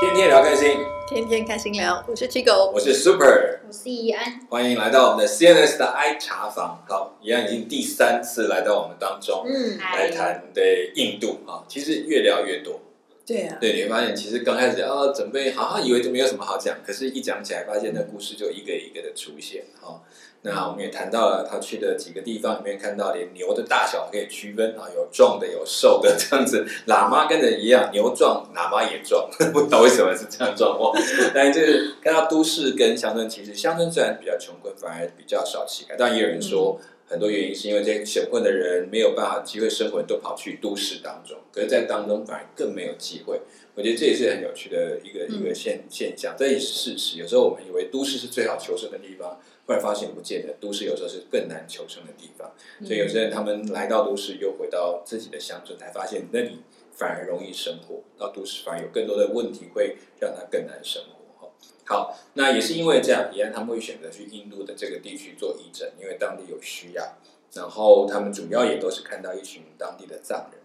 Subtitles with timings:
[0.00, 6.84] 天天聊开心，天天开心聊，我是七狗，我是 Super，我是怡安，欢迎来到我们的 CNS 的 I 茶房。
[6.88, 12.80] 好，怡安已经第三次来到我们当中，嗯，来谈对印度啊，其实越聊越多。
[13.24, 19.64] 对啊，对，你会发现其实刚开始啊，准备好像以为就没有什么好讲，可是一讲起来，发现那故事就一个一个的出现。
[19.80, 20.02] 哈，
[20.44, 26.66] 那我们也谈到了他去的几个地方里面，看到连牛的大小可以区分啊，有壮的，有瘦的，这样子。
[26.86, 30.92] 喇嘛跟人一样，牛壮，喇嘛也壮， 不知道为什么是这样状况。
[31.34, 35.94] 但就是看到都市跟乡村，其实乡村虽然比较穷困，反而比较少乞丐。
[35.98, 36.78] 但也有人说。
[37.06, 43.38] 很多原因是因为这些穷困的人没有办法机会生活，都跑去都市当中，可是，在当中反而更没有机会。
[43.74, 47.18] 我觉得这也是很有趣的一个一个现现象，这也是事实。
[47.18, 52.52] 有时候我们以为都市是最好求生的地方，后来发现不见得，都市有时候是更难求生的地方。
[52.84, 61.52] 所以有些人他们来到都市，又回到自己的乡村，才发现那里反而容易生活，到都市反而有更多的问题会让他更难生活。
[61.86, 67.16] 好，那也是因为这样，宜安他们会选择去印度的这个地区做义诊，因为当地有需要。
[67.52, 70.60] 然后他们主要也都是看到一群当地的藏人。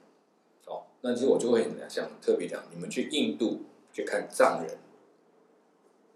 [0.65, 4.77] 哦，那其实我就会想特别讲，你们去印度去看藏人，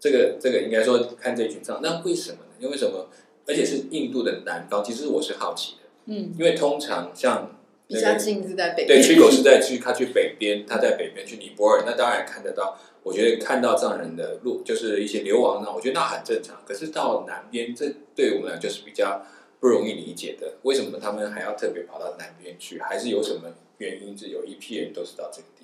[0.00, 2.43] 这个这个应该说看这群藏，那为什么呢？
[2.58, 3.08] 因为什么？
[3.46, 5.80] 而且是印度的南方，其实我是好奇的。
[6.06, 7.50] 嗯，因为通常像。
[7.86, 12.78] 比较近是在北对，去狗是在去他去北边，他在北边去尼泊尔，那当然看得到。
[13.02, 16.56] 我觉得看到藏人的路，就是一些流亡呢，我觉得那很正常。
[16.66, 17.84] 可是到南边，这
[18.16, 19.22] 对我们来就是比较
[19.60, 20.54] 不容易理解的。
[20.62, 22.80] 为什么他们还要特别跑到南边去？
[22.80, 23.42] 还是有什么
[23.76, 24.16] 原因？
[24.16, 25.63] 是有一批人都是到这个地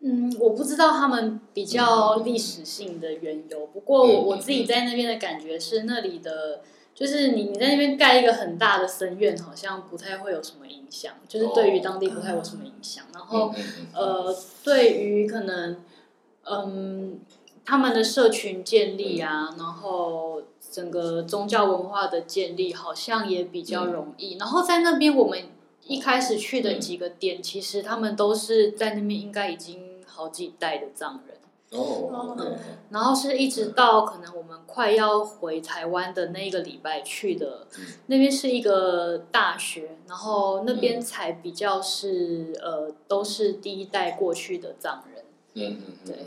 [0.00, 3.66] 嗯，我不知道他们比较历史性的缘由。
[3.66, 6.60] 不过我我自己在那边的感觉是，那里的。
[6.96, 13.04] 就是你你在那边盖一个很大的僧院，好像不太会有什么影响，就是对于当地不太有什么影响。
[13.12, 13.54] 然后
[13.92, 15.76] 呃，对于可能
[16.44, 17.20] 嗯
[17.66, 20.40] 他们的社群建立啊，然后
[20.72, 24.38] 整个宗教文化的建立，好像也比较容易。
[24.38, 25.38] 然后在那边我们
[25.86, 31.36] 一开始去的几个点，其实他们都是在那边应该已经好几代的藏人。
[31.72, 32.36] 哦，
[32.90, 37.66] 然后是一直到可能我们快要回台湾的那一个礼拜去的，
[38.06, 45.24] 那边是一个大学，然后那边才比较是呃，都是第一代过去的藏人。
[45.54, 46.26] 嗯嗯，对。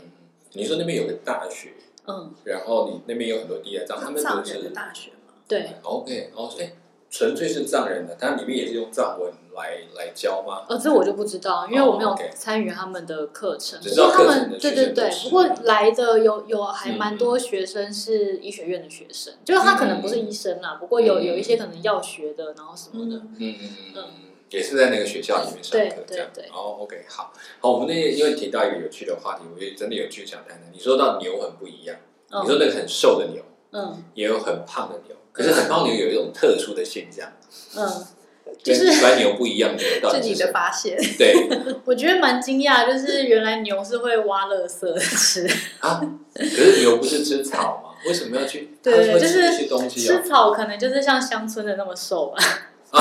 [0.52, 1.72] 你说那边有个大学，
[2.06, 5.32] 嗯，然后你那边有很多第一代藏，他们藏人的大学嘛？
[5.48, 5.70] 对。
[5.82, 6.72] OK，哦，哎，
[7.08, 9.32] 纯粹是藏人的，它里面也是用藏文。
[9.54, 10.64] 来来教吗？
[10.68, 13.78] 呃，这我就不知道，因为我没有参与他们的课程。
[13.80, 24.04] 不过他们对对对，不过来的有有还蛮多学生是医学院的学生，就是他可能不是医生啦，不过有有一些可能药学的，然后什么的，嗯嗯嗯，
[24.50, 26.28] 也是在那个学校里面上课这样。
[26.52, 30.70] 哦，OK，好，好，我们那因为提到一个有趣的话题，我也真的有趣想谈谈。
[30.72, 31.96] 你说到牛很不一样，
[32.42, 37.32] 你说那个很瘦的牛，嗯，也有很胖的牛，可是很胖牛有一种特殊的现象，
[37.76, 38.06] 嗯。
[38.62, 40.96] 就是跟牛不一样 的，自己的发现。
[41.18, 41.34] 对，
[41.84, 45.48] 我觉得蛮惊讶，就是原来牛是会挖垃圾吃
[45.80, 46.00] 啊。
[46.34, 47.90] 可是牛不是吃草吗？
[48.06, 48.70] 为什么要去？
[48.82, 52.42] 对，就是吃草，可能就是像乡村的那么瘦吧。
[52.90, 53.00] 啊，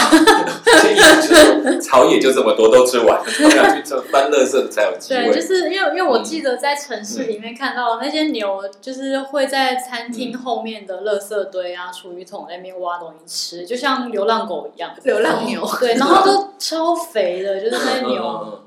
[1.82, 3.20] 草野就这么多，都吃完，
[3.56, 5.26] 要去做翻垃圾才有机会。
[5.26, 14.94] 对，就是因为因为我记得在城市里面看到那些牛，就是会在餐厅后面的垃圾堆啊、厨余桶那边挖东西吃，就像流浪狗一样。
[15.04, 18.62] 流浪牛，对，然后都超肥的，就是那些牛，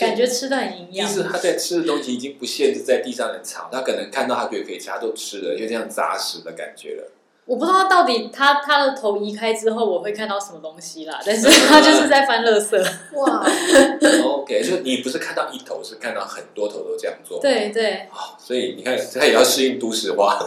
[0.00, 1.06] 感觉吃的很营养。
[1.06, 7.12] 意思他在吃的东西已经不限制在地上的草，他可能看到他觉得可以吃，他都吃了，就这样杂食的感觉了。
[7.46, 12.80] 我不知道到底他他的头移开之后我会看到什么东西啦，但是他就是在翻垃圾。
[13.14, 13.44] 哇，
[14.24, 17.40] OK，就你不是看到一头，是看到很多头都这样做。
[17.40, 18.08] 对对。
[18.12, 20.38] 哦，所以你看他也要适应都市化，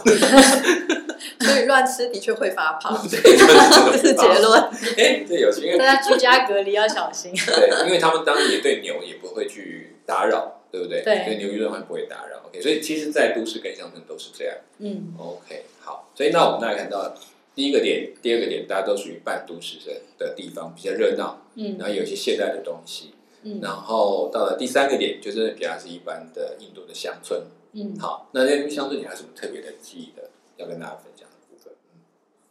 [1.40, 2.98] 所以乱吃的确会发胖。
[3.06, 4.62] 这是结论。
[4.96, 5.76] 哎，这有趣。
[5.76, 7.32] 大家居家隔离要小心。
[7.34, 11.02] 对，因为他们当然也对牛也不会去打扰，对不对？
[11.04, 11.24] 对。
[11.24, 14.56] 对牛舆论会不会打扰？OK，所以其实，在都市跟乡村都是这样。
[14.78, 15.14] 嗯。
[15.16, 15.64] OK。
[15.80, 17.14] 好，所以那我们大家看到
[17.54, 27.42] 第一个点，第二个点，大家都属于半都市的的地方，比较热闹，嗯，然后有一些现代的东西，嗯，然后到了第三个点，就是比较是一般的印度的乡村，
[27.74, 31.72] 嗯，好，那那乡村你还有什么特别的记忆的，要跟大家分享的部分？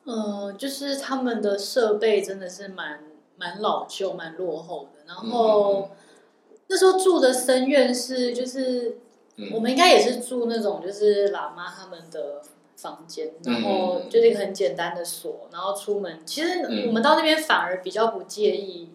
[0.05, 3.03] 嗯，就是他们的设备真的是蛮
[3.35, 5.89] 蛮老旧、蛮落后的，然后
[6.67, 8.97] 那时候住的僧院是就是。
[9.51, 12.39] 我们应该也是住那种就是喇嘛他们的
[12.75, 16.19] 房间，然后就是一个很简单的锁，然后出门。
[16.23, 18.89] 其实我们到那边反而比较不介意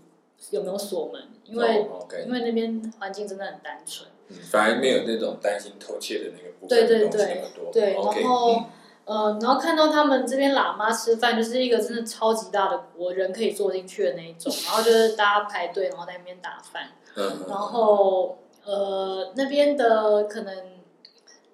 [0.53, 1.85] 有没有锁门，因为、
[2.25, 4.09] 因为那边环境真的很单纯。
[4.29, 7.43] 嗯反而没有那种担心偷窃的那个部分对对对。
[7.73, 8.65] 对然后、嗯
[9.09, 20.55] 呃，然后看到他们这边喇嘛吃饭，就是一个真的超级大的锅，人可以坐进去的那一种，然后就是大家排队，然后在那边打饭，嗯，然后呃那边的可能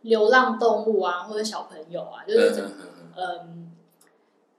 [0.00, 3.72] 流浪动物啊，或者小朋友啊，就嗯是嗯嗯嗯嗯，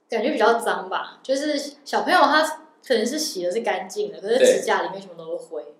[0.10, 2.44] 感觉比较脏吧，就是小朋友他
[2.88, 5.76] 可能是洗的是干净的，可是指甲里面什么都是灰。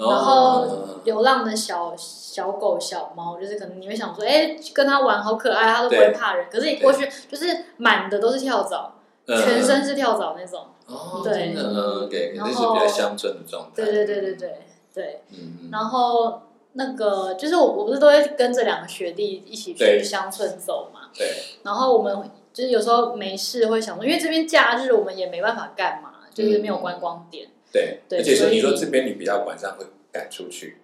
[0.00, 0.66] 哦然后
[1.04, 6.46] 流浪的小小狗、小猫，就是可能你会想说，哎，跟它玩好可爱，它都不会怕人。
[6.50, 8.94] 可是你过去就是满的都是跳蚤，
[9.26, 10.66] 嗯全身是跳蚤那种。
[10.86, 13.70] 哦，对嗯，OK，这是然后比较乡村的状态。
[13.76, 14.58] 对对对对对
[14.92, 15.22] 对。
[15.30, 16.42] 嗯嗯，然后
[16.72, 21.26] 那个就是我我不是都会跟着两个学弟一起去乡村走嘛，对，
[21.62, 27.48] 然后我们就是有时候没事会想说，因为这边假日我们也没办法干嘛，就是没有观光点。
[27.72, 30.78] 对，对而且说所以你说这边你比较晚上会赶出去，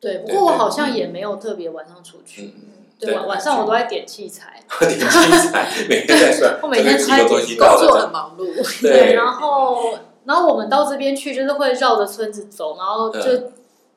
[0.00, 2.52] 对，不对对过我好像也没有特别晚上出去。
[2.56, 4.62] 嗯，对，晚晚上我都在点器材。
[4.80, 8.46] 点器材，每天在算， 我每天工作很忙碌，
[8.82, 13.52] 对然后然后我们到这边去，就是会绕着村子走，然后就嗯。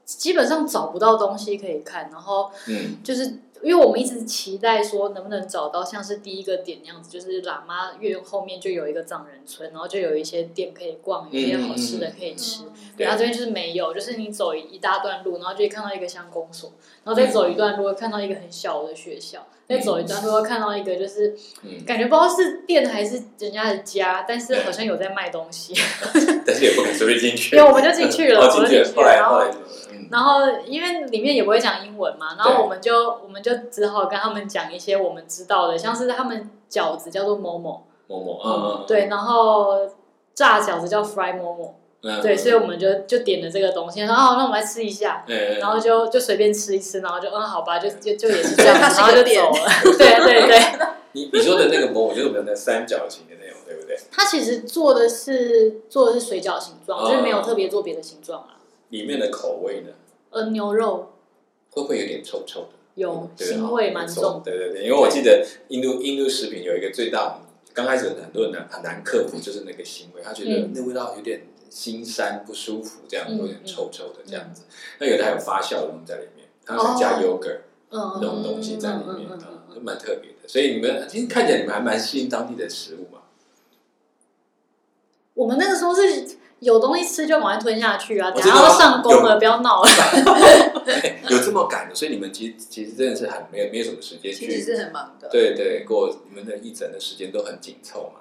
[0.06, 2.98] 基本上找不到东西可以看，然后嗯。
[3.04, 3.32] 就是
[3.62, 12.64] 因为我们一直期待说能不能找到像是第一个点那样子，就是喇嘛院后面就有一个藏人村，然后就有一些店可以逛，有一些好吃的可以吃。
[12.96, 16.72] 对，然后这边就是没有，就是你走一大段路，然后就会看到一个乡公所，
[17.04, 21.32] 然后再走一段路会看到一个很小的学校，再走一段路会看到一个就是
[21.62, 25.76] 嗯，感觉不知道是店还是人家的家，但是好像有在卖东西。
[26.44, 29.44] 但是也不敢随便进去，因为我们就进去了，哦我进，去然后
[30.10, 39.88] 然后因为里面也不会讲英文嘛，然后我们就我们就只好跟他们讲一些我们知道的，像是他们饺子叫做某某，某某嗯嗯对，然后
[40.34, 45.26] 炸饺子叫 fry 某某，嗯对，所以我们就就点了这个东西，然后哦，那我们来吃一下。
[45.28, 49.70] 嗯然后就就随便吃一吃，然后就嗯好吧，就就就也是这 样然后就是一个店走了。
[49.98, 50.60] 对对对，
[51.14, 53.98] 你你说的那个某某就是我们的三角形的那种，对不对？
[54.12, 58.56] 它其实做的是做的是水饺形状，就是没有哦特别做别的形状啊。
[58.90, 59.90] 里面的口味呢，
[60.30, 61.12] 呃，牛肉
[61.72, 62.70] 会不会有点臭臭的？
[62.96, 67.40] 有腥味蛮重，对对对，因为我记得印度印度食品有一个最大，
[67.74, 74.64] 刚开始很多人难很难克服，就是那个腥味，他觉得嗯那味道有点腥膻不舒服，这样嗯有点臭臭的这样子。
[75.00, 77.60] 那有的还有发酵的东西在里面，它是加 yogurt
[77.92, 80.48] 嗯那种东西在里面嗯嗯嗯啊嗯，就蛮特别的。
[80.48, 83.22] 所以你们其实看起来你们还蛮适应当地的食物嘛。
[85.34, 89.90] 我们那个时候是有东西吃就赶快吞下去啊，等下要上工了，不要闹了。
[90.86, 95.30] 哎 有这么赶的，所以你们其实其实真的是很没有没有什么时间去，其实是很忙的。
[95.30, 98.20] 对对，过你们的一整的时间都很紧凑嘛。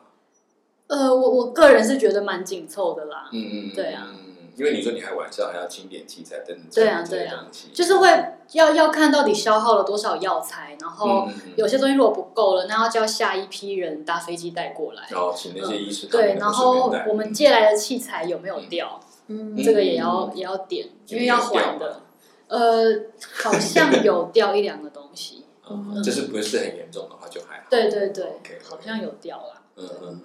[0.89, 8.09] 呃，我我个人是觉得蛮紧凑的啦，嗯嗯，嗯对啊嗯，因为你说你还晚上还要清点器材等等，对啊对啊东西就是会
[8.53, 15.03] 要要看到底消耗了多少药材，然后有些东西如果不够了，那要叫下一批人搭飞机带过来。
[15.11, 22.01] 然后请那些医师他对，然后我们借来的器材有没有掉，嗯这个也要也要点，因为要还的。
[22.49, 22.87] 呃，
[23.35, 27.67] 好像有掉一两个东西，嗯，这是不是很严重的话就还好。
[27.69, 28.25] 对对对
[28.65, 29.63] 好像有掉啦。
[29.77, 30.21] 嗯嗯。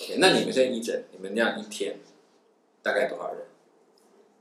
[0.00, 1.98] OK，那你们现在义诊，你们那样一天
[2.82, 3.46] 大概多少人？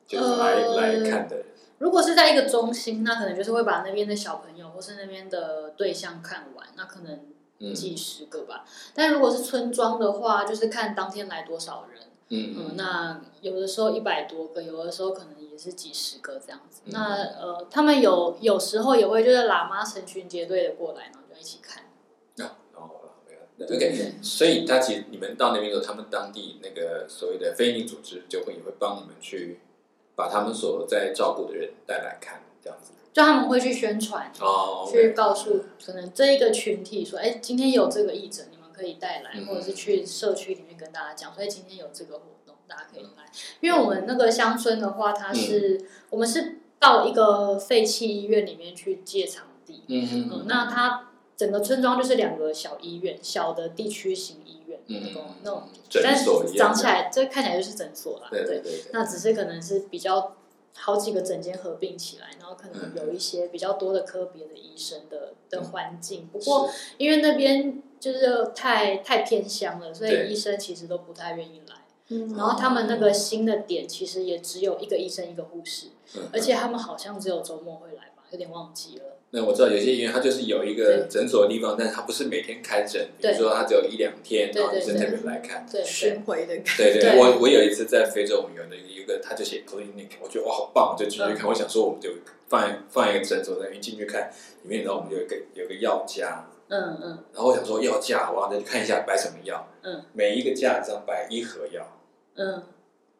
[0.07, 1.45] 就是来、呃来看的人。
[1.77, 7.19] 如果是在一个中心，那可能就是会把那边的小朋友或是那边的对象看完，那可能
[7.59, 8.65] 嗯几十个吧。
[8.93, 12.01] 但如果是村庄的话，就是看当天来多少人。
[12.31, 16.81] 嗯嗯，那有的时候一百多个，有的时候可能也是几十个这样子。
[16.85, 21.83] 嗯那呃，他们有有时候也会就是喇嘛成群结队的过来，然后就一起看。
[23.65, 29.59] ，OK，所以他其实你们到那边的时候，他们当地那个所谓的非营利组织就会也会帮你们去
[30.15, 32.91] 把他们所在照顾的人带来看，这样子。
[33.11, 39.47] 就他们会去宣传，哦去告诉可能这一个群体说，哎，今天有这个义诊，你们可以带来，嗯。
[39.47, 43.25] 或者是去社区里面跟大家讲，所以今天有这个活动，大家可以来。
[43.61, 51.08] 因为我们那个乡村的话，它是、我们是到一个废弃医院里面去借场地，嗯嗯嗯，那它
[51.39, 60.35] 整个村庄就是两个小医院，小的地区型医院，嗯那种那种，诊但所一样是长起来这看起来就是诊所啦，对对对对，那只是可能是比较
[60.75, 66.27] 好几个诊间合并起来，然后可能有一些比较多的科别的医生的的环境。
[66.27, 71.75] 不过因为那边就是太太偏乡了，所以医生其实都不太愿意来。
[72.09, 72.35] 嗯。
[72.35, 79.18] 然后他们那个新的点其实也只有一个医生一个护士，嗯而且他们好像只有周末会来吧，有点忘记了。
[79.31, 85.65] 那我知道有些医院它就是有一个诊所的地方，但是它不是每天开诊，比如说它只有一两天，然后医生特别来看。
[85.71, 86.57] 对，巡回的。
[86.75, 91.47] 对对，我我有一次在非洲，我们有的一个，他就写 clinic，我觉得哇好棒，就进去看。
[91.47, 92.09] 我想说，我们就
[92.47, 94.31] 放放一个诊所在，一进去看
[94.63, 101.85] 里面，然后我们有一个有个药架，嗯嗯，然后我想说药架，我要再去看一下摆什么药，嗯，每一个架上摆一盒药，
[102.33, 102.63] 嗯，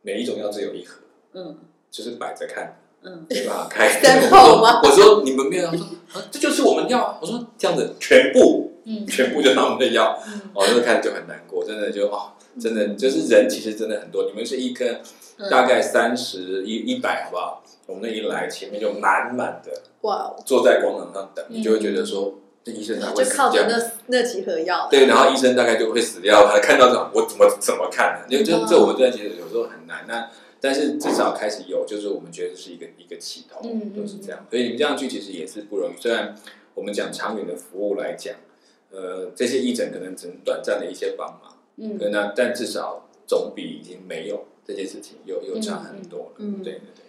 [0.02, 1.02] 每一种药只有一盒，
[1.34, 1.60] 嗯，
[1.92, 2.79] 就是摆着看。
[3.04, 3.88] 嗯，没办法开。
[4.30, 7.18] 我说，我说你们没有，他说啊，这就是我们要。
[7.22, 10.18] 我说这样子全部，嗯，全部就是他们的药。
[10.54, 14.26] 哦，那看就很难过，真的就哦，真的就是人其实真的很多。
[14.26, 14.86] 你们是一颗
[15.50, 17.64] 大概三十一一百，好不好？
[17.86, 26.48] 我们那一来前面就满满的，哇，坐在广场上等，你就会觉得说，这医生才会就靠着那那几盒药，对，然后医生大概就会死掉。
[26.48, 28.26] 他看到这种，我怎么怎么看呢？
[28.30, 30.06] 因为这这我们在其实有时候很难。
[30.08, 30.30] 那
[30.62, 33.62] 但是至少开始有，就是我们觉得是一个一个起头，
[33.96, 34.46] 都是这样。
[34.50, 36.02] 所以你们这样去其实也是不容易。
[36.02, 36.36] 虽然
[36.74, 38.36] 我们讲长远的服务来讲，
[38.92, 46.32] 呃，这些义诊可能只能短暂的一些帮忙，嗯，那但至少总比已经没有这件事情又又差很多了。
[46.40, 47.06] 嗯，对对对。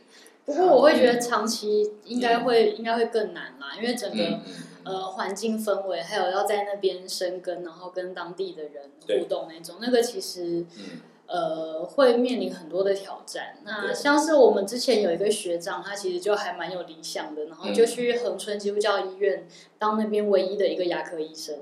[0.46, 4.40] 不过我会觉得长期应该会应该会更难啦，因为整个
[4.84, 10.64] 呃环境氛围，还有要在那边生根，然后跟当地的人互动那种，那个其实。
[11.30, 13.56] 呃，会面临很多的挑战。
[13.64, 19.46] 那像是我们之前有一个学长，他其实就还蛮有理想的，然后就去恒春基督教医院
[19.78, 21.58] 当那边唯一的一个牙科医生。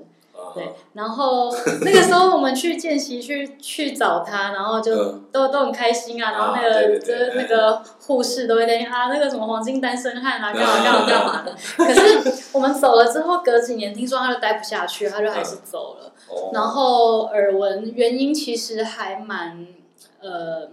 [0.53, 1.49] 对，然后
[1.81, 4.95] 那个时候我们去见习，去去找他，然后就
[5.31, 6.31] 都都很开心啊。
[6.31, 11.55] 然后那个就是那个护士都会在啊，那个什么黄金单身汉啊，干嘛干嘛干嘛的。
[11.77, 16.11] 可是我们走了之后，隔几年听说他就待不下去，他就还是走了。
[16.53, 19.67] 然后耳闻原因其实还蛮
[20.21, 20.69] 呃，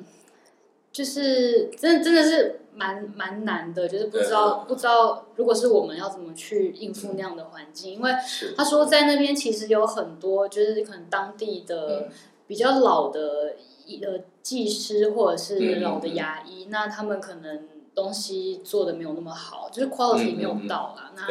[0.92, 8.12] 就是真的真的是蛮蛮难的，就是不知道不知道如果是我们要怎么去应付那样的环境，因为
[8.56, 12.08] 他说在那边其实有很多就是可能当地的
[12.46, 13.56] 比较老的
[14.02, 21.26] 呃技师或者是老的牙医，那他们可能东西做的没有那么好，就是 quality 没有到啦，那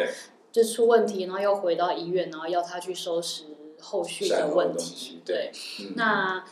[0.52, 3.44] 就出问题，然后又回到医院，然后要他去收拾。
[3.78, 5.52] 后续的问题，对，
[5.96, 6.44] 那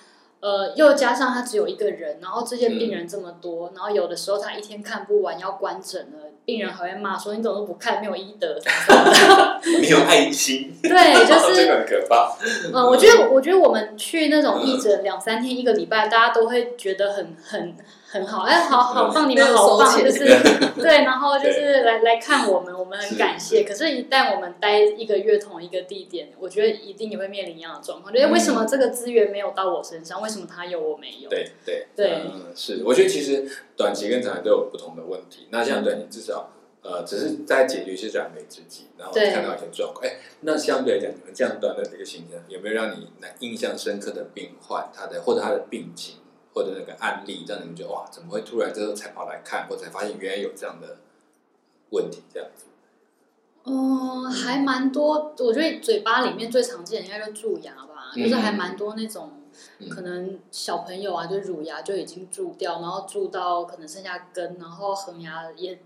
[0.44, 8.02] 呃，又加上他只有一个人，然后这些病人这么多，然后有的时候他一天看不完，要关诊了，病人还会骂说：“你怎么都不看？
[8.02, 8.60] 没有医德，
[9.80, 12.36] 没有爱心。”对，就是 这个很可怕。
[12.74, 17.74] 嗯，我觉得，我觉得我们去那种义诊两三天、一个礼拜，大家都会觉得很很。
[18.14, 20.20] 很好，哎，好好棒，你们好棒，就是
[20.80, 23.64] 对，然后就是来来看我们，我们很感谢。
[23.64, 30.22] 可是，一旦我们待一个月同一个地点，我觉得一定也会面临一样的状况，就是为什么这个资源没有到我身上？
[30.22, 31.28] 为什么他有我没有？
[31.28, 35.48] 对对对，嗯，是，我觉得其实短期跟长期都有不同的问题。
[35.50, 36.52] 那像短期至少
[36.84, 40.06] 呃，只是在解决一些燃眉之急，然后看到一些状况。
[40.06, 43.08] 哎，那相对来讲，你们这样短的这个行程，有没有让你
[43.40, 46.18] 印象深刻的病患，他的或者他的病情？
[46.54, 50.98] 或者那个案例，让你们觉得哇，怎么会突然这时候才跑来看，或才发现原来有这样的
[51.90, 52.66] 问题这样子？
[53.66, 55.34] 嗯，还蛮多。
[55.40, 59.32] 我觉得嘴巴里面最常见的应该就蛀牙吧，就是还蛮多那种
[59.90, 65.80] 可能小朋友啊，就乳牙就已经蛀掉，然后蛀到可能剩下根，然后恒牙也。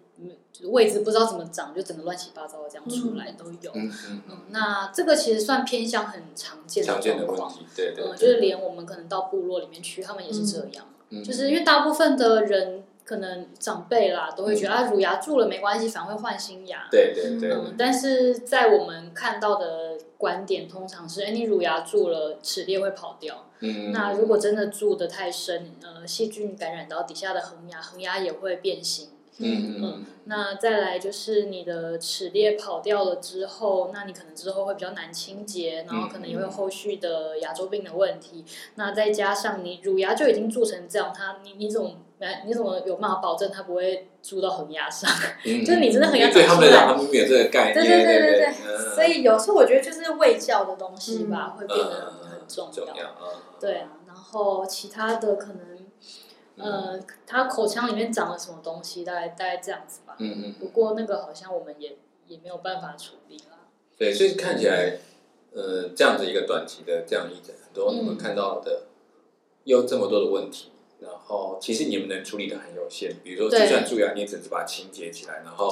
[0.64, 3.72] 位置不知道怎么长，就整个乱七八糟的这样出来都有。
[3.76, 3.92] 嗯
[4.28, 8.04] 嗯那这个其实算偏向很常见的状况，对对。
[8.04, 10.86] 嗯，就是连我们可能到部落里面去，他们也是这样。
[11.10, 11.24] 嗯。
[11.24, 16.88] 就是因为大部分的人可能长辈啦，都会觉得啊，乳牙蛀了没关系，反而会换新牙。
[16.90, 17.52] 对对对。
[17.52, 23.46] 嗯，但是在我们看到的观点，通常是：哎，你乳牙蛀了，齿列会跑掉。
[23.60, 23.92] 嗯。
[23.92, 29.10] 那如果真的蛀的太深，呃，细菌感染到底下的恒牙，恒牙也会变形。
[29.40, 38.44] 嗯嗯，那再来就是你的齿列跑掉了之后，那你可能之后会比较难清洁，然后可能也会有后续的牙周病的问题。
[38.76, 42.44] 那再加上你乳牙就已经蛀成这样，它你你怎么来？
[42.48, 45.08] 你怎么有办法保证它不会蛀到恒牙上？
[45.46, 47.76] 就是你真的很要对他们来讲，他们没有这个概念。
[47.76, 48.96] 对对对对对。
[48.96, 52.94] 所以有时候我觉得就是喂教的东西吧，会变得很重要。
[53.60, 55.77] 对啊，然后其他的可能。
[56.58, 59.06] 呃，他口腔里面长了什么东西？
[59.06, 60.16] 大概大概这样子吧。
[60.18, 60.54] 嗯嗯。
[60.60, 61.98] 不过那个好像我们也
[62.28, 63.68] 也没有办法处理啦。
[63.98, 64.98] 对，所以看起来，
[65.54, 68.88] 呃，这样子一个短期的这样一诊，很多你们看到的
[69.66, 73.16] 有这么多的问题，然后其实你们能处理的很有限。
[73.24, 75.72] 比如说，就算蛀牙，你也只是把它清洁起来，然后，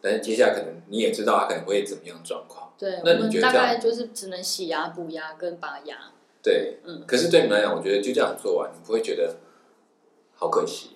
[0.00, 2.72] 但是接下来可能你也知道它可能会怎么样状况。
[2.78, 5.96] 对，那你觉得大概就是只能洗牙、补牙跟拔牙。
[6.42, 7.04] 对，嗯。
[7.06, 9.36] 可是对你们来讲，我觉得就这样做完，你不会觉得？
[10.42, 10.90] 好可惜，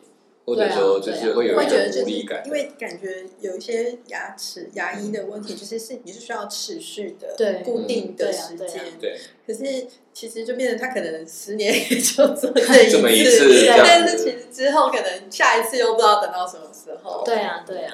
[0.44, 2.42] 或者说就是会有一种无力感。
[2.44, 8.82] 因为感觉有一些牙齿牙医的问题，就是是你是需要持续的、对固定的时嗯对啊间。
[9.00, 12.52] 对，可是其实就变成他可能十年 也就做这
[12.90, 17.22] 这么一次，但是其实之后可能下一次又不知道等到什么时候。
[17.24, 17.92] 对啊，对啊，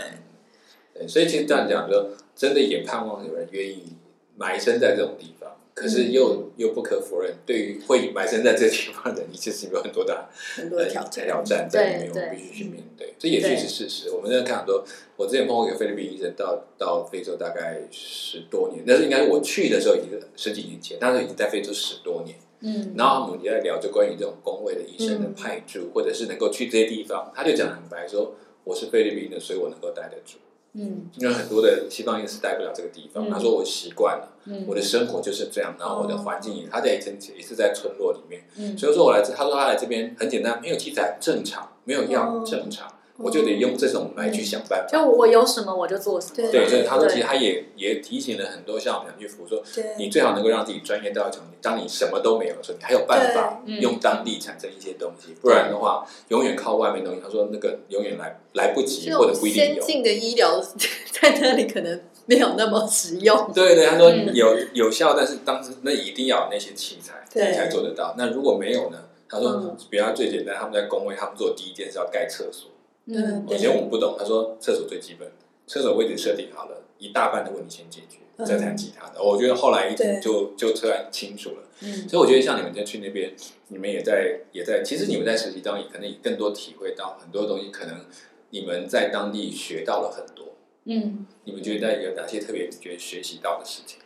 [0.94, 3.98] 对，所以其实这样讲，就真的也盼望有人愿意
[4.38, 5.58] 埋身在这种地方。
[5.74, 11.26] 可是又、又不可否认，对于会埋身在这地方的你， 其实有很多的很多的挑战。
[11.26, 13.14] 挑战在里面，我们必须去面对。
[13.18, 14.10] 这也确实事实。
[14.10, 14.84] 我们在看很多，
[15.16, 22.36] 我之前碰过一个菲律宾医生，到到非洲大概十多年，但是应该我去的时候已经十几年前，但是已经在非洲十多年。
[22.60, 30.38] 嗯，然后我们也在聊，就关于这种工位的医生的派驻，或者是能够去这些地方，他就讲得很白，说我是菲律宾的，所以我能够待得住。
[30.74, 42.90] 嗯因为很多的西方人是待不了这个地方，嗯他说我习惯了，嗯我的生活就是这样，然后我的环境也，他在以前也是在村落里面，嗯所以说我来这，他说他来这边很简单，没有记载正常，没有药哦正常，
[43.22, 44.86] 我就得用这种来去想办法。
[44.90, 46.34] 就我有什么我就做什么。
[46.36, 57.20] 对对，所以他说其实他也也提醒了很多像我们去服说，对，你最好能够让自己专业到一种，当你什么都没有的时候，你还有办法用当地产生一些东西，不然的话，永远靠外面东西。
[57.22, 59.74] 他说那个永远来来不及，或者不一定有。
[59.74, 60.60] 先进的医疗
[61.12, 63.50] 在那里可能没有那么实用。
[63.54, 68.14] 对对，他说嗯有有效，但是当时那一定要有那些器材对才做得到。
[68.18, 68.98] 那如果没有呢？
[69.28, 72.70] 他说嗯，比方最简单，他们在工位，他们做第一件事要盖厕所。
[73.06, 75.28] 以前我们不懂，他说厕所最基本，
[75.66, 79.22] 厕所位置设定好了，一大半的问题先解决，嗯再谈其他的。
[79.22, 81.56] 我觉得后来一就就突然清楚了。
[81.80, 83.32] 嗯所以我觉得像你们在去那边，
[83.68, 88.04] 你们也在也在，其实你们在实习当中也可能也更多体会到很多东西，可能
[88.50, 90.54] 你们在当地学到了很多。
[90.84, 91.26] 嗯。
[91.44, 93.98] 你们觉得有哪些特别觉得学习到的事情？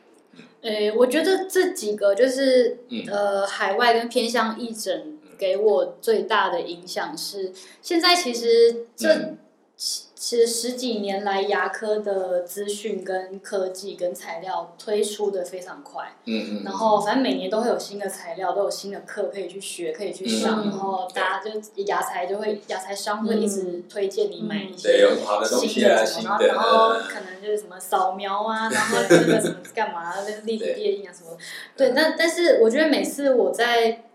[0.63, 7.53] 诶，我觉得这几个就是、嗯呃，海外跟偏向义诊给我最大的影响是，
[7.83, 9.39] 现在其实这、嗯。
[9.79, 20.71] 其其实十几年来，牙科的资讯跟科技跟材料推出的非常快，嗯嗯，然后反正每年都会有新的材料，都有新的课可以去学，可以去上，嗯。
[20.71, 25.07] 然后大家就牙材就会牙材商会一直推荐你买一些
[25.45, 31.37] 新的什么，然后可能就是什么扫描啊，然后这个 什么干嘛，那个立体电影啊什么，
[31.77, 34.06] 对，但但是我觉得每次我在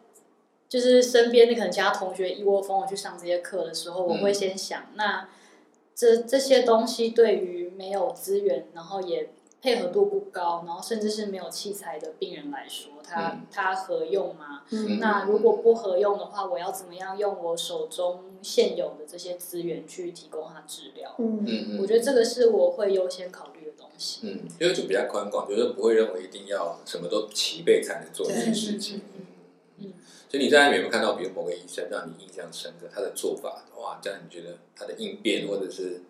[0.71, 5.27] 就是身边的可能其他同学一窝蜂的去上这些课的时候，我会先想，那
[5.93, 9.31] 这这些东西对于没有资源，然后也
[9.61, 14.63] 配合度不高，然后甚至是没有器材的病人来说，它嗯它合用吗？
[14.69, 21.13] 嗯那如果不合用的话，我要怎么样用我手中现有的这些资源去提供他治疗？
[21.17, 24.21] 嗯嗯嗯，我觉得这个是我会优先考虑的东西。
[24.23, 29.01] 嗯，因为就比较宽广，就是不会认为一定要什么都齐备才能做这件事情。
[29.17, 29.25] 嗯
[29.79, 29.93] 嗯
[30.31, 36.03] 所以你在那边有没有看到，比如某个医生让你印象深刻，他的做法，哇，这样你觉得他的应变或者是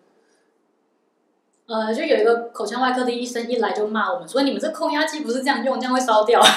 [1.66, 6.40] 呃，就有一个口腔外科的医生一来就骂我们说：“你们这空压机不是这样用，这样会烧掉。”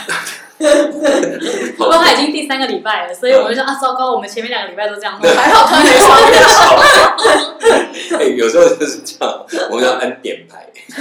[0.57, 6.41] 不过他已经第三个礼拜了，所以我们就说啊，糟糕，我们前面两个礼拜都这样弄，还好他没烧掉。
[8.19, 10.69] 哎、有时候就是这样，我们要按点牌，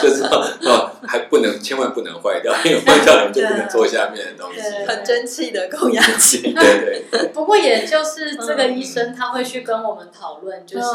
[0.00, 4.60] 就是哦，还不能，千万不能坏掉，因为坏掉你就不能做下面的东西。
[4.86, 6.52] 很争气的供氧机。
[6.52, 10.86] 对对， 不过也就是这个医生他会去跟我们讨论，就是、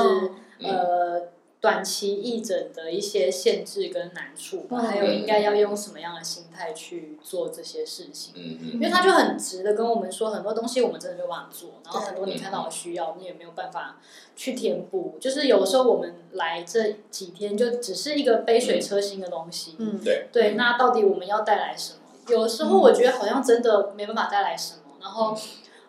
[0.60, 1.22] 嗯呃
[1.68, 8.34] 短期义诊的一些限制跟难处还有应该要用什么样的心态去做这些事情。
[8.38, 14.00] 嗯嗯因为他就很直的跟我们说，很多东西我们真的没有办法做，然后很多你看到的需要，你也没有办法
[14.36, 15.18] 去填补。
[15.20, 19.76] 就是有时候我们来这几天，就只是一个杯水车薪的东西。
[19.78, 22.00] 嗯，对，对，那到底我们要带来什么？
[22.30, 24.80] 有时候我觉得好像真的没办法带来什么。
[25.02, 25.38] 然后，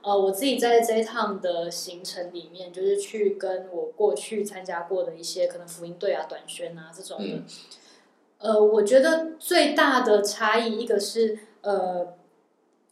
[0.02, 7.24] 呃，我自己在这一趟的行程里面，就是去跟我过去参加过的一些可能福音队啊、短宣啊这种的。
[7.24, 7.44] 嗯
[8.38, 12.14] 呃，我觉得最大的差异，一个是呃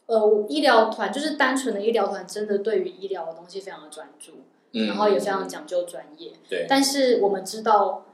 [0.07, 4.33] 呃医疗团，就是单纯的医疗团，真的对于医疗的东西非常的专注，
[4.73, 6.33] 嗯，然后也非常讲究专业。
[6.49, 8.05] 对，但是我们知道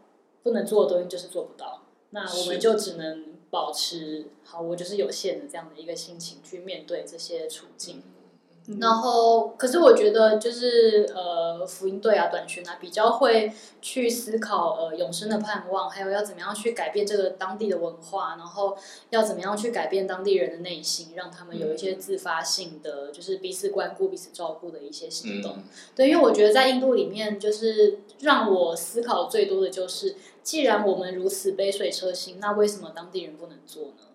[0.43, 8.03] 不能做的东西就是做不到，那我们就只能保持好，我就是有限的这样的一个心情去面对这些处境。
[8.06, 8.23] 嗯
[8.80, 18.78] 然后，可是我觉得就是呃，福音队啊、短裙啊，比较会去思考呃永生的盼望，还有要怎么样去改变这个当地的文化，然后
[19.10, 25.56] 要怎么样去改变当地人的内心，让他们有一些自发性的，就是彼此关顾、彼此照顾的一些行动。
[25.58, 34.06] 嗯对，因为我觉得在印度里面，就是让我思考最多的就是，既然我们如此杯水车薪，那为什么当地人不能做呢？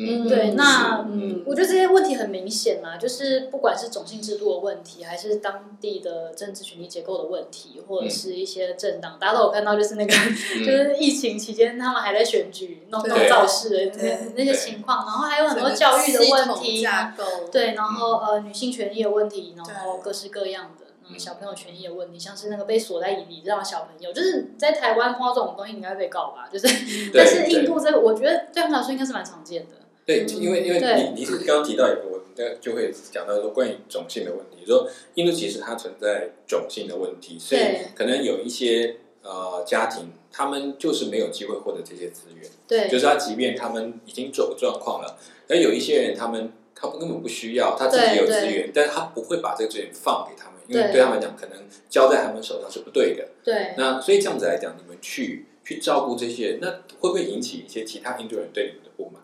[0.00, 10.12] 嗯，对，嗯那嗯，我觉得这些问题很明显啦，就是不管是种姓制度的问题，还是当地的政治权力结构的问题，或者是一些政党，大家都有看到，就是那个、
[10.64, 20.84] 就是疫情期间他们还在选举弄弄造势的那些情况，然后还有很多教育的问题，架构，对，然后呃女性权益的问题，然后各式各样的。
[20.84, 26.46] 嗯嗯，小朋友权益的问题，像是那个被锁在椅里让小朋友，就是在台湾碰到这种东西，应该会被告吧？
[26.52, 29.76] 就是，但是印度这个，我觉得对他们来说应该是蛮常见的。
[30.08, 30.94] 对，因为因为对。
[31.02, 37.60] 你你是刚刚提到一个问题，就会讲到说关于种姓的问题，说印度其实它存在种姓的问题，所以
[37.94, 50.92] 可能有一些呃家庭，他们就是没有机会获得这些资源，对，就是他即便他们已经走状况了，而有一些人他们他根本不需要，他自己有资源，但是他不会把这个资源放给他们，因为对。
[50.92, 51.58] 对他们来讲，可能
[51.90, 53.28] 交在他们手上是不对的。
[53.44, 59.20] 对，那所以这样子来讲，你们去去照顾这些人，那会不会引起一些其他印度人对你们的不满？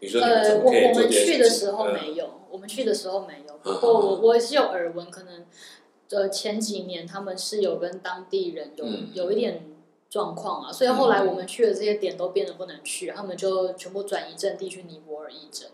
[0.00, 3.54] 呃，么我我们去的时候没有，我们去的时候没有。
[3.62, 5.44] 不嗯过嗯我我是有耳闻，可能
[6.10, 9.10] 呃前几年他们是有跟当地人有嗯。
[9.14, 9.66] 有一点
[10.08, 15.68] 状况啊，所以后来我们去的这些点都变得不能去，他们就全部转移阵地去尼泊尔义诊。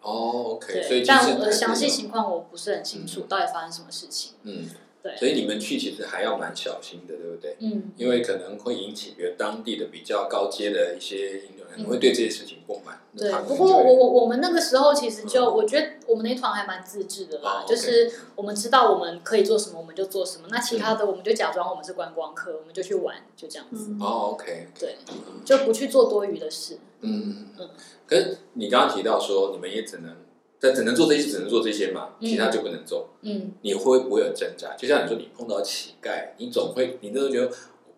[0.00, 4.34] 哦，OK，所以对，但其实还是呃详细情况我不是很清楚，到底发生什么事情。
[4.42, 4.68] 嗯，
[5.06, 7.56] 对，所以你们去其实还要蛮小心的，对不对？
[7.60, 13.00] 嗯，因为可能会引起比如当地的比较高阶的一些印度人嗯会对这些事情不满。
[13.16, 15.54] 对不过我我我们那个时候其实就，嗯。
[15.56, 20.44] 我觉得我们那一团还蛮自制的啦，哦就是我们知道我们可以做什么，我们就做什么。
[20.50, 24.96] 那其他嗯的我们就假装我们是观光客，我们就去玩，就这样子，嗯，哦，OK，对，
[25.44, 26.78] 就不去做多余的事。
[27.00, 27.48] 嗯。
[27.58, 27.70] 嗯。
[28.06, 30.14] 可是你刚刚提到说你们也只能，
[30.60, 33.10] 但只能做这些，只能做这些嘛，嗯其他就不能做。
[33.22, 34.74] 嗯，你会不会有挣扎？
[34.76, 37.46] 就像你说，你碰到乞丐，你总会，你都会觉得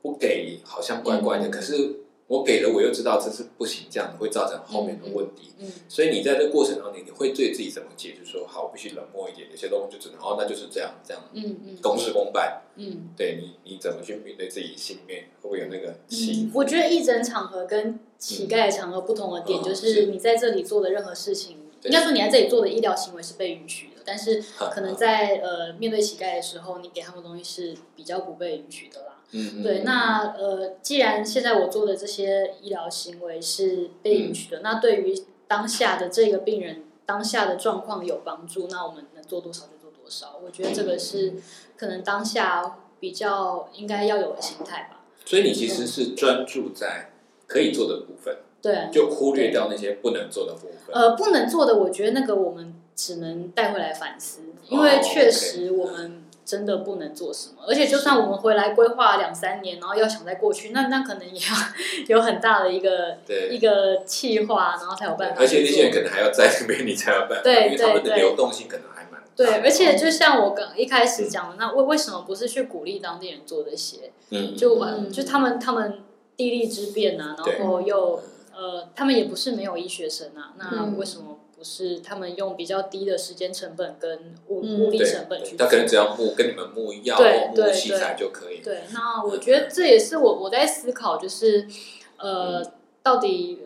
[0.03, 5.53] 我不给好像怪怪的，嗯可是我给了，我又知道这是不行，这样会造成后面的问题。
[5.61, 8.13] 嗯所以你在这个过程当中，你会对自己怎么解？
[8.13, 12.63] 就是说，好，我必须冷漠一点，有些东西就只能哦，那就是这样，这样嗯嗯公事公办。
[12.77, 29.15] 嗯对你，你怎么去面对自己心里面会不会有那个起嗯，我觉得义诊场合跟乞丐的场合不同的点，嗯就是是你在这里做的任何事情，对应该说你在这里做的医疗行为是被允许的，但是嗯可能在呃面对乞丐的时候，你给他们东西是比较不被允许的啦。
[29.31, 35.15] 嗯嗯对，那呃，既然现在我做的这些医疗行为是被允许的，那对于
[35.47, 40.41] 当下的这个病人当下的状况有帮助，那我们能做多少就做多少。
[40.43, 41.35] 我觉得这个是
[41.77, 45.05] 可能当下比较应该要有的心态吧。
[45.25, 47.11] 所以你其实是专注在
[47.47, 50.95] 可以做的部分，对，就忽略掉那些不能做的部分。
[50.95, 63.49] 呃，不能做的，我觉得那个我们只能带回来反思，因为哦确实我们真的不能做什么，而且就算我们回来规划两三年，然后要想再过去，那那可能也要 有很大的一个对。
[63.51, 65.47] 一个计划，然后才有办法而。
[65.47, 68.19] 且那些人可能还要在那边，你才有办法，对因为他们的对对。
[68.19, 74.11] 流动性可能还蛮对，而且就像我刚一开始讲的，那为为什么不是去鼓励当地人做这些？
[74.31, 75.09] 嗯，就嗯。
[75.13, 76.01] 就他们他们
[76.37, 78.21] 地利之便啊，然后又
[78.59, 80.99] 呃，他们也不是没有医学生啊，那嗯。
[80.99, 84.81] 为什么不是他们用比较低的时间成本跟物嗯。
[84.81, 85.65] 物力成本去做？
[85.65, 88.61] 他可能只要木跟你们木药木对器材就可以。
[88.61, 91.69] 对，那我觉得这也是我我在思考，就是
[92.17, 92.61] 呃，
[93.01, 93.61] 到底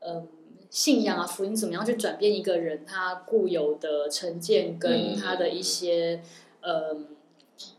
[0.00, 0.24] 呃
[0.70, 6.22] 信仰啊福音怎么样去转变一个人他固有的成见跟嗯他的一些
[6.62, 6.96] 呃，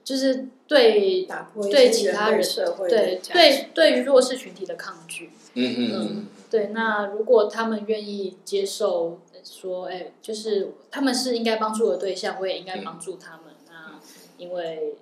[0.04, 5.32] 就是对打破对其他人社会对对对于弱势群体的抗拒。
[5.56, 5.92] 嗯嗯。
[5.94, 13.54] 嗯对，那如果他们愿意接受说，哎，就是他们是应该帮助的对象，我也应该帮助他们。
[13.68, 14.00] 那
[14.38, 14.96] 因为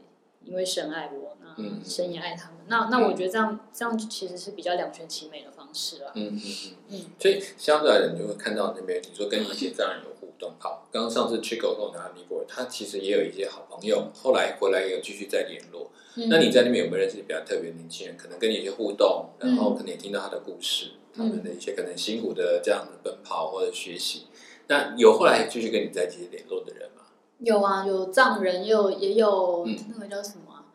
[0.43, 2.57] 因为神爱我，那嗯神也爱他们。
[2.67, 6.11] 那那我觉得这样这样其实是比较两全其美的方式了。
[6.15, 10.53] 嗯嗯嗯嗯所以相对来讲，你就会看到那边，你说跟一些这样有互动。
[10.59, 15.91] 好，刚刚上次去狗跟我谈尼泊尔，他其实也有一些好朋友，后来回来也有继续再联络。
[16.15, 18.17] 嗯那你在那边有没有认识比较特别的年轻人？
[18.17, 24.23] 可能跟你一些互动，然后嗯可能也听到他的故事，他们的一些可能辛苦的这样的奔跑或者学习。
[24.67, 27.03] 那有后来继续跟你在一起联络的人吗？
[27.39, 30.65] 有啊，有藏人，也有也有嗯那个叫什么啊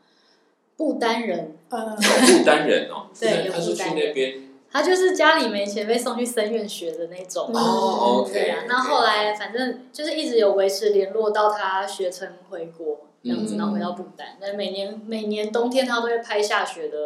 [0.76, 7.50] 不丹人，呃，不丹人哦， 对有他是去那边他就是家里没钱被送去僧院学的那种。
[7.52, 14.38] 哦，OK，对啊，那后来反正就是一直有维持联络，到他学成回国这样子，嗯然后回到不丹。
[14.40, 16.96] 那每年每年冬天他都会拍下雪的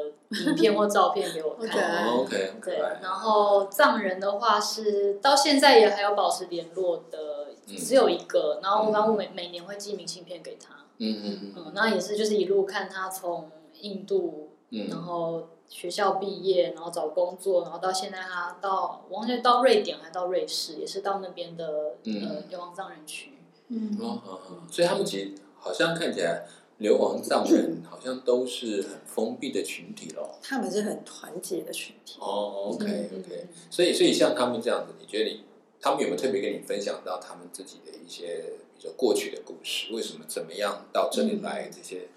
[0.47, 2.25] 影片或照片给我 看。
[2.63, 8.61] 对，然后藏人的话是到现在也还有保持联络的，嗯只有一个。
[8.63, 13.51] 然后然后我每每年会寄明信片给他，嗯嗯嗯嗯，那也是就是一路看他从
[13.81, 23.33] 印度嗯然后学校毕业，然后找工作，然后到现在他到我忘记到瑞典还到瑞士，也是到那边的、嗯呃流亡藏人区。
[23.69, 26.47] 嗯，哦哦哦，所以他们其实好像看起来
[26.79, 30.39] 流亡藏人 好像都是很封闭的群体咯。
[30.41, 32.19] 他们是很团结的群体。
[32.21, 35.43] 哦，OK 嗯 OK，所以所以像他们这样子，你觉得你
[35.81, 38.37] 他们有没有特别跟你分享到他们自己的一些，
[38.79, 42.09] 比如说过去的故事，为什么怎么样到这里来这些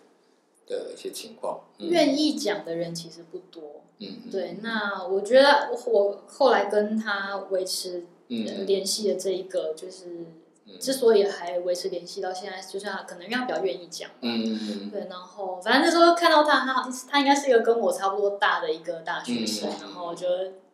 [0.69, 1.59] 的一些情况？
[1.79, 3.81] 嗯愿意讲的人其实不多。
[3.97, 10.25] 嗯嗯对，那我觉得我我后来跟他维持联系的这一个，就是
[10.65, 14.09] 嗯之所以还维持联系到现在，就是他可能因为他比较愿意讲。
[14.21, 20.27] 嗯嗯嗯对，然后反正那时候看到他，他他应该是一个跟我差不多大的一个大学生，嗯然后就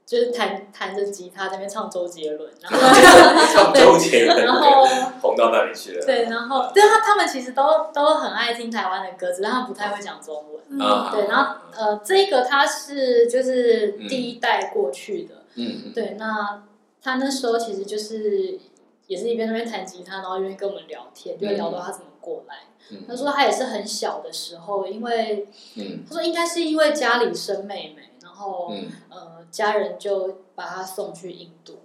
[0.06, 2.78] 就是弹弹着吉他在那边唱周杰伦，然后
[3.52, 4.86] 唱周杰伦，然后
[5.22, 6.06] 红到那里去了。
[6.06, 10.82] 对，然后对他他们其实都都很爱听台湾的歌，只是他们不太会讲中文。
[10.82, 16.63] 啊，对，然后呃，这个他是就是第一代过去的，嗯嗯对，那
[17.02, 18.60] 他那时候其实就是
[19.08, 22.56] 也是一边那边弹吉他，然后一边跟我们聊天，就聊到他怎么过来。
[22.91, 31.80] 嗯他说他也是很小的时候，因为嗯他说应该是因为家里生妹妹，然后、嗯呃家人就把他送去印度。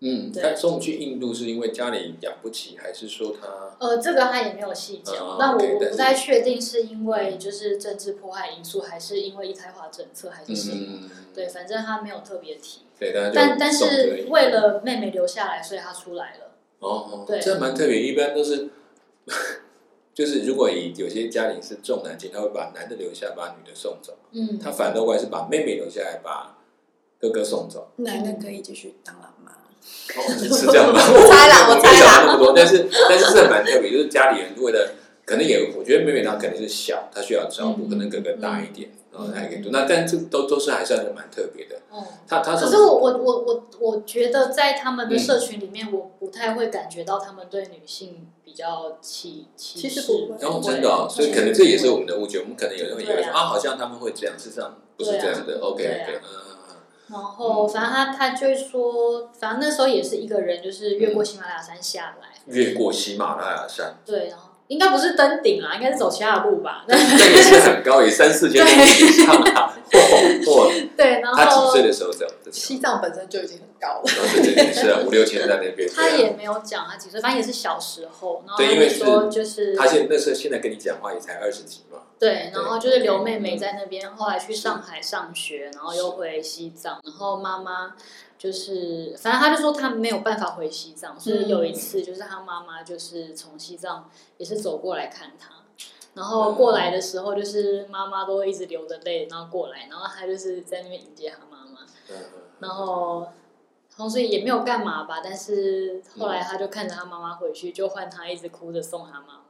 [0.00, 10.76] 嗯，对他送去印度是因为家里养不起，还是说他呃，这个他也没有细讲，哦那我我不太确定是因为就是政治迫害因素，还是因为一胎化政策，还是什么。
[10.86, 16.52] 嗯对，反正他没有特别提，对，但但但是为了妹妹留下来，所以他出来了。
[16.80, 18.68] 哦，对这蛮特别，一般都是。
[20.16, 24.16] 就是如果以有些家庭是重男轻，他会把男的留下，把女的送走。
[24.32, 26.56] 嗯，他反倒过来是把妹妹留下来，把
[27.20, 27.92] 哥哥送走。
[27.96, 29.52] 男的可以继续当老妈。
[29.52, 30.98] 哦，是是这样吗？
[31.04, 34.94] 我猜啦我猜想到那么多，但是但是这蛮特别，就是家里人为了
[35.26, 39.70] 可能也，我觉得妹妹她可能是小，她需要照顾，嗯可能哥哥大一点，然后还可以读。
[39.70, 41.76] 那但这都都是还算是蛮特别的。
[41.90, 42.04] 哦。
[42.28, 49.88] 他他可是我我我我我觉得在他们的嗯社群里面，我不太会感觉到他们对女性比较歧歧视。
[49.88, 52.38] 其实不会然后真的哦，所以可能这也是我们的误解。
[52.38, 55.58] 我们可能有人会以为啊说啊，好像他们会这样，事实上不是这样的。
[55.60, 56.46] OK 对啊 OK，嗯
[57.08, 62.28] 然后反正他他就说，反正那时候也是一个人，就是越过喜马拉雅山下来。
[62.46, 66.84] 嗯，越过喜马拉雅山，对，然后应该不是登顶啦，应该是走其他的路吧。
[66.88, 69.72] 那也是很高，也三四千米以上啊。
[69.90, 70.88] 嚯嚯！
[70.96, 72.34] 对，然后他几岁的时候这样？
[72.42, 74.04] 这样西藏本身就已经很高了。
[74.06, 75.88] 然后对对对，是啊，五六千在那边。
[75.94, 78.42] 他也没有讲他几岁，反正也是小时候。
[78.46, 81.98] 然后对因为说就是他现那时候现在跟你讲话也才二十几嘛。
[82.18, 87.94] 对，然后就是刘妹妹在那边，后来去上海上学，然后又回西藏，然后妈妈
[88.38, 95.50] 就是，反正他就说他没有办法回西藏，所以有一次就是他妈妈就是从西藏也是走过来看他，
[96.14, 102.16] 然后过来的时候就是妈妈都会一直流着泪，然后过来，然后他就是在那边迎接他妈妈，嗯
[102.60, 103.28] 然后。
[103.98, 109.45] 然后所以也没有干嘛吧，但是后来他就看着他妈妈回去，就换他一直哭着送他妈妈。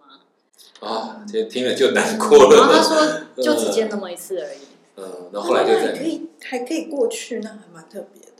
[0.80, 3.26] 啊，这听了就难过了然后他了。
[3.36, 4.58] 说就只见那么一次而已。
[4.96, 8.32] 嗯，然后后来就在那还可以还可以过去，那还蛮特别的。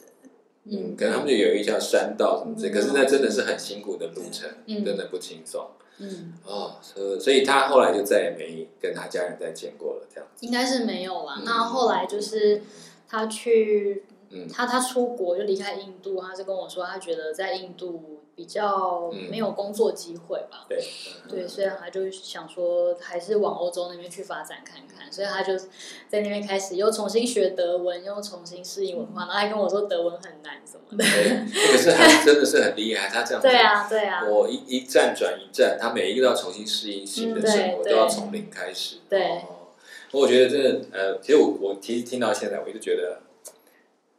[0.64, 6.76] 嗯，可能他们就有一条山道什么之类，可是那真的是很辛苦的路程，嗯真的不轻松嗯，哦。
[6.82, 10.44] 所所以他后来就再也没跟他家人再见过了，这样子。
[10.44, 11.36] 应该是没有啦。
[11.38, 12.62] 嗯那后来就是
[13.08, 20.66] 他去，嗯他他出国就离开印度，他是跟我说，他觉得在印度比较嗯没有工作机会吧。
[20.68, 31.02] 对嗯对，所以他就想说，还是往欧洲那边去发展看看，所以他就在那边开始又重新学德文，又重新适应文化，然后还跟我说德文很难什么的。
[31.02, 38.96] 对，可是他真的是很厉害，他这样子对啊，对啊，我一一站转一站，他每一个都要重新适应新的生活，嗯都要从零开始。
[39.08, 39.72] 对哦，
[40.12, 43.20] 我觉得真的，呃，其实我我其实听到现在，我就觉得，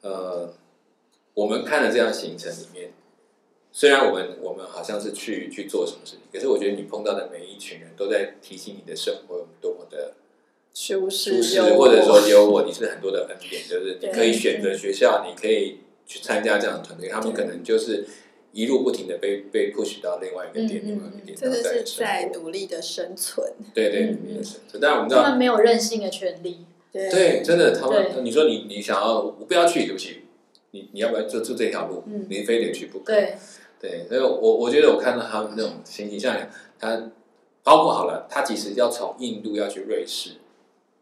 [0.01, 0.53] 呃，
[1.35, 2.91] 我们看了这样行程里面，
[3.77, 10.13] 虽然我们我们好像是去去做什么事情，可是我觉得你碰到的每一群人都在提醒你的生活有多么的
[10.73, 18.03] 舒舒适，或者说有我，你是很多的恩典，就是你可以选择学校，你可以去参加这样的团队，他们可能就是
[18.51, 23.53] 一路不停的被被 push 到另外一个点，另外一个点，真的是在努力的生存。
[23.75, 24.81] 对对嗯努力的生存。
[24.81, 26.65] 当然我们知道，他们没有任性的权利。
[26.91, 30.23] 对对，真的，他们你说你你想要，我不要去，对不起，
[30.71, 33.13] 你你要不要就就这条路，嗯你非得去不可。
[33.79, 36.35] 对，所以我我觉得我看到他们那种心情，像
[36.79, 37.11] 他
[37.63, 40.31] 包括好了，他其实要从印度要去瑞士，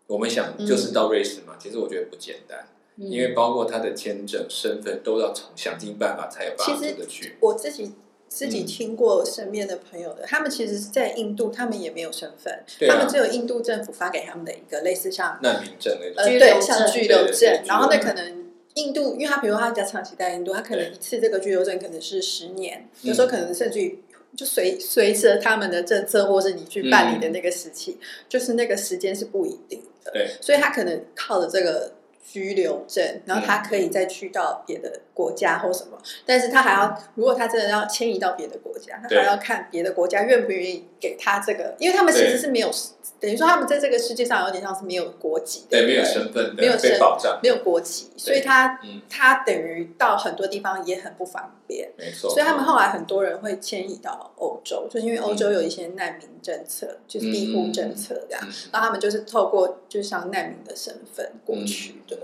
[0.08, 7.36] 我们想就是到瑞士嘛，其实我觉得不简单，嗯因为包括他的签证、身份都要从想尽办法才有办法其实出得去。
[7.40, 7.94] 我自己
[8.28, 18.45] 自己听过身边的朋友的，他们其实是在印度，他们也没有身份，他们只有印度政府发给他们的一个类似像难民证那种，呃居留证对像居留对对对证，然后那可能。
[18.76, 24.00] 印度，因为他比如说他比较长期在印度，他可能一次这个居留证可能是十年，嗯有时候可能甚至于
[24.36, 30.12] 就随随着他们的政策，或是你去办理的那个时期，就是那个时间是不一定的。
[30.12, 42.70] 对，所以他可能靠着这个居留证，然后他可以再去到别的国家或什么，但是他还要，如果他真的要迁移到别的国家，他还要看别的国家愿不愿意给他这个，因为他们其实是没有，
[43.18, 51.90] 等于说他们在这个世界上有点像是没有国籍的，对，没有身份，没有保障，没有国籍，所以他嗯，他等于到很多地方也很不方便。
[51.98, 52.30] 没错。
[52.30, 62.18] 所以他们后来很多人会迁移到欧洲，就是因为欧洲有一些难民政策，就是庇护政策这样，嗯然后他们就是透过就像难民的身份过去的。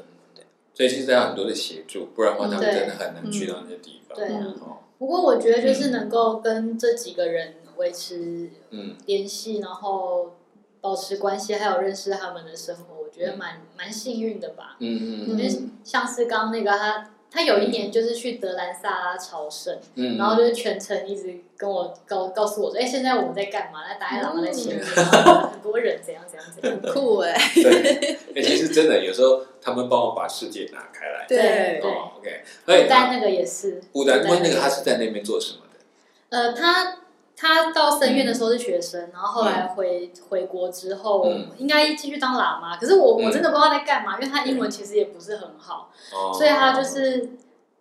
[0.73, 4.17] 嗯所以其实还有很多的协助，不然的话他们真的很难去到那些地方。
[4.17, 4.53] 对啊。
[4.97, 10.35] 不过我觉得就是能够跟这几个人维持嗯，联系，然后
[10.79, 14.77] 保持关系，还有认识他们的生活，我觉得蛮蛮幸运的吧。
[14.79, 15.29] 嗯嗯。
[15.29, 15.49] 因为
[15.83, 23.79] 像是刚刚那个他，他有一年就是去德兰萨拉朝圣，嗯，然后就是全程一直跟我告告诉我说，哎，现在我们在干嘛？
[23.87, 26.77] 那达赖喇嘛在前面，很多人怎样怎样怎样。
[26.81, 31.25] 很酷哎、对，哎，其实真的有时候他们帮我把世界拿开来。
[31.25, 36.37] 对对哦，OK，所以但那个也是，古丹问那个他是在那边做什么的？
[36.37, 36.97] 呃，他
[37.41, 41.47] 他到深院的时候是学生，然后后来回、回国之后，嗯。
[41.57, 42.77] 应该继续当喇嘛。
[42.79, 43.25] 可是我、嗯。
[43.25, 47.31] 我真的不知道他在干嘛，因为他英文其实也不是很好，哦，所以他就是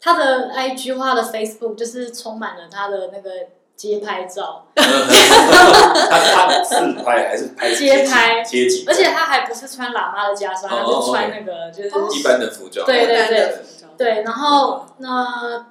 [0.00, 3.30] 他的 IG 或他的 Facebook 就是充满了他的那个
[3.76, 4.82] 街拍照， 他
[6.18, 8.42] 他自拍还是拍街拍。
[8.42, 12.86] 街景，而且他还不是穿喇嘛的袈裟，他哦是穿那个就是、哦一般的服装。
[12.86, 13.54] 对对对。
[13.98, 15.66] 对，然后那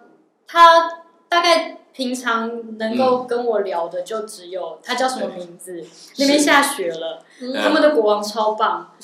[0.45, 0.88] 他
[1.28, 5.84] 大概平常能够跟我聊的就只有他叫什么名字，
[6.17, 8.93] 那边下雪了，嗯他们的国王超棒，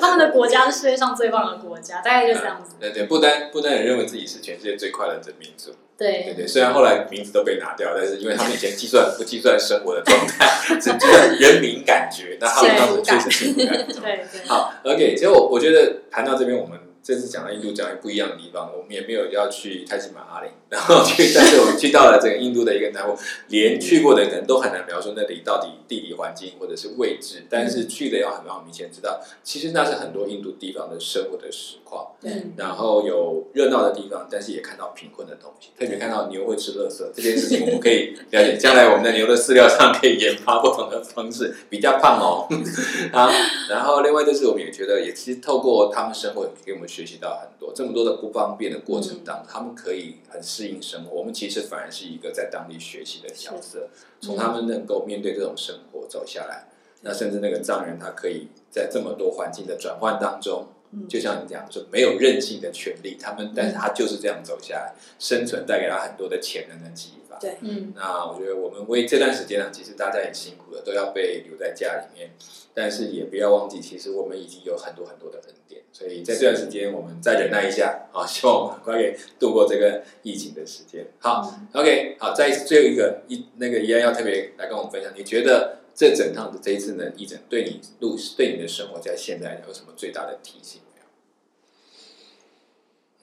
[0.00, 2.76] 他们的国家是世界上最棒的国家，大概就这样子。
[2.78, 5.70] 对对，不丹不丹也认为自己是全世界最快乐的民族。
[5.96, 6.22] 对。
[6.24, 10.46] 对对，虽然后来名字都被拿掉，但是因为他们以前计算不计算生活的状态，
[10.80, 13.60] 只计算人民感觉，那他们当时确实幸福。
[13.60, 23.14] 对对，好，OK，其实我我觉得谈到这边，我们这次讲到印度这样不一样的地方，我们也没有要去泰姬玛哈陵，然后去，但是我们去到了这个印度的一个南部，
[23.48, 32.12] 连去过的人可能都很难描述那里到底地理环境或者是位置，但是去的要很让我明显知道，其实那是很多印度地方的生活的实况。
[32.22, 38.56] 嗯然后有热闹的地方，但是也看到贫困的东西，特别看到牛会吃垃圾这件事情，我们可以了解。
[38.56, 42.48] 将来我们的牛的饲料上可以研发不同的方式，比较胖哦。
[43.12, 43.30] 啊，
[43.68, 47.72] 然后另外就是我们也觉得，也其实透过他们生活，给我们学习到很多。
[47.74, 51.16] 这么多的不方便的过程当中，他们可以很适应生活。
[51.16, 53.88] 我们其实反而是一个在当地学习的角色，
[54.20, 56.68] 从他们能够面对这种生活走下来。
[57.00, 67.38] 那甚至那个藏人，他可以在这么多环境的转换当中，嗯就像你讲说，没有任性的权利，他们，但是他就是这样走下来，生存带给他很多的潜能的激发。
[67.40, 72.30] 对嗯那我觉得我们为这段时间呢，其实大家也辛苦了，都要被留在家里面，
[72.72, 75.63] 但是也不要忘记，其实我们已经有很多很多的恩典，
[75.96, 81.06] 所以在这段时间我们再忍耐一下好， 希望我们很快可以度过这个疫情的时间。
[81.20, 91.00] 好，OK，好，再最后一个一那个怡安要特别来跟我们分享，你觉得这整趟的这一次呢，义诊对你路对你的生活在现在有什么最大的提醒没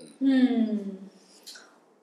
[0.06, 0.18] 有？
[0.20, 1.10] 嗯，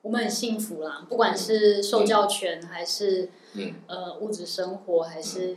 [0.02, 5.56] 我们很幸福啦，不管是受教权还是嗯呃物质生活，还是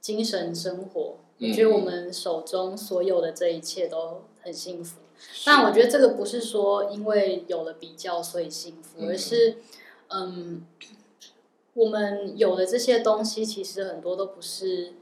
[0.00, 5.00] 精神生活，嗯我觉得我们手中所有的这一切都很幸福。
[5.46, 9.58] 但我觉得这个不是说因为有了比较所以幸福，嗯而是
[10.08, 10.66] 嗯，
[11.74, 14.94] 我们有的这些东西其实很多都不是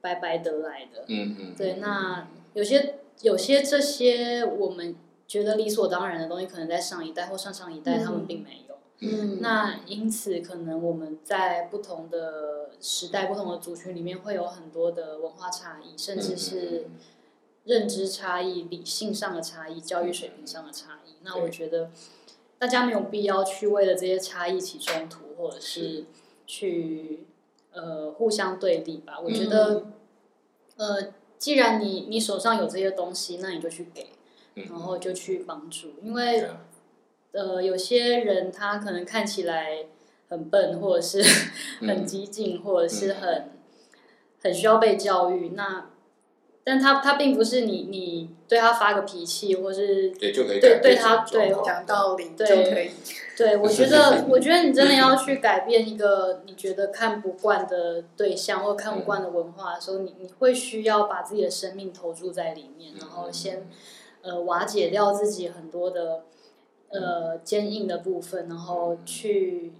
[0.00, 1.04] 白白得来的。
[1.08, 4.94] 嗯嗯，对，那有些有些这些我们
[5.26, 8.74] 觉得理所当然的东西，可能在上一代或上上一代他们并没有。
[9.00, 16.86] 嗯那因此，可能我们在不同的时代、不同的族群里面，会有很多的文化差异，甚至是
[17.64, 21.16] 认知差异、理性上的差异、教育水平上的差异。
[21.22, 21.90] 那我觉得
[22.58, 26.04] 大家没有必要去为了这些差异起冲突，或者是
[26.46, 27.24] 去
[27.72, 29.18] 呃互相对立吧。
[29.18, 29.86] 我觉得，
[30.76, 34.08] 呃，既然你你手上有这些东西，那你就去给，
[34.56, 36.46] 嗯然后就去帮助，因为
[37.32, 39.86] 呃，有些人他可能看起来
[40.28, 41.22] 很笨，或者是
[41.80, 43.50] 很激进，或者是很
[44.42, 45.50] 很需要被教育。
[45.50, 45.90] 那
[46.64, 52.90] 但他他并不是你你对他发个脾气，或是对就可以对对他对讲道理对就可以。
[53.36, 63.68] 对，我觉得， 我觉得你真的要去改变一个你觉得看不惯的对象或看不惯的文化的时候，你你会需要把自己的生命投注在里面，然后先
[64.22, 66.22] 呃瓦解掉自己很多的
[66.90, 69.72] 呃坚硬的部分，然后去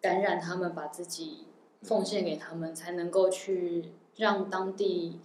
[0.00, 1.44] 感染他们，把自己
[1.82, 3.86] 奉献给他们，才能够去
[4.16, 5.18] 让当地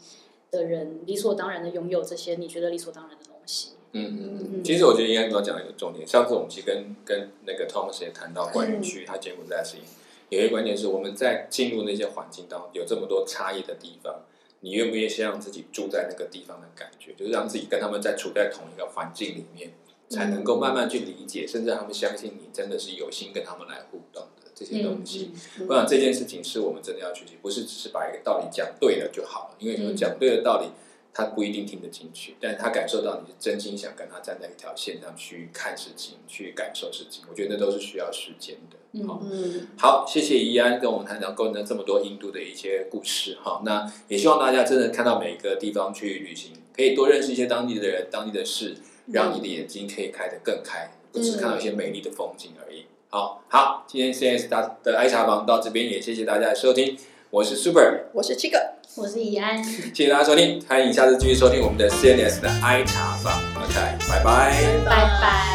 [0.52, 3.72] 的人理所当然的拥有这些你觉得理所当然的东西。
[3.91, 4.64] 嗯嗯嗯，嗯。
[4.64, 8.82] 其实我觉得应该刚刚讲一个重点，上次我们其实跟跟那个 Thomas 也谈到关于嗯。
[8.82, 9.84] 去他柬埔寨的事情，
[10.30, 14.24] 有一个关键是我们在进入那些环境当中有这么多差异的地方，
[14.62, 19.72] 你愿不愿意先让自己住在那个地方的感觉，就是让自己跟他们在处在同一个环境里面，
[20.10, 24.24] 才能够慢慢去理解，甚至他们相信你真的是有心跟他们来互动。
[24.34, 25.32] 的这些东西。
[25.60, 30.68] 嗯我想这件事情是我们真的要学习，不是只是把一个道理讲对了就好了，因为嗯讲对了道理，
[31.14, 38.78] 他不一定听得进去，但是他感受到你是真心想跟他站在一条线上去看事情、去感受事情，我觉得那都是需要时间的。
[38.93, 43.62] 嗯好，嗯，好，谢谢怡安跟我们谈到跟了这么多印度的一些故事哈。
[43.66, 48.78] 那也希望大家真的看到每个地方去旅行，可以多认识一些当地的人、当地的事，
[49.08, 52.86] 让你的眼睛可以开得更开，不只是看到一些美丽的风景而已。
[53.16, 56.97] 好好，今天 CS 大的爱茶房到这边也谢谢大家的收听，
[57.30, 59.63] 我是 Super，我是七个，我是怡安。
[59.63, 63.41] 谢谢大家收听，欢迎下次继续收听我们的 CNS 的爱茶房。
[63.63, 63.74] OK，
[64.09, 64.61] 拜拜。
[64.86, 65.55] 拜拜。